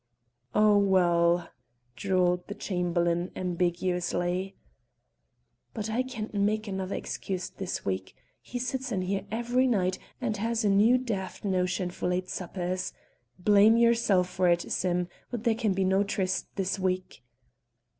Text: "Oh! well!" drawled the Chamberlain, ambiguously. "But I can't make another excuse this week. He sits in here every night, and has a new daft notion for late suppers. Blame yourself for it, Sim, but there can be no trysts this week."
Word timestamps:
"Oh! 0.55 0.79
well!" 0.79 1.49
drawled 1.95 2.47
the 2.47 2.55
Chamberlain, 2.55 3.29
ambiguously. 3.35 4.55
"But 5.75 5.91
I 5.91 6.01
can't 6.01 6.33
make 6.33 6.67
another 6.67 6.95
excuse 6.95 7.51
this 7.51 7.85
week. 7.85 8.15
He 8.41 8.57
sits 8.57 8.91
in 8.91 9.03
here 9.03 9.27
every 9.29 9.67
night, 9.67 9.99
and 10.19 10.37
has 10.37 10.65
a 10.65 10.69
new 10.69 10.97
daft 10.97 11.45
notion 11.45 11.91
for 11.91 12.09
late 12.09 12.29
suppers. 12.29 12.93
Blame 13.37 13.77
yourself 13.77 14.27
for 14.27 14.49
it, 14.49 14.71
Sim, 14.71 15.07
but 15.29 15.43
there 15.43 15.53
can 15.53 15.73
be 15.73 15.83
no 15.83 16.01
trysts 16.03 16.47
this 16.55 16.79
week." 16.79 17.21